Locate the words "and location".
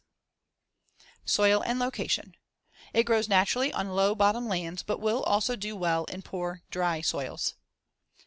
1.63-2.33